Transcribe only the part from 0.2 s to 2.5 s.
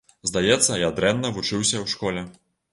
Здаецца, я дрэнна вучыўся ў школе.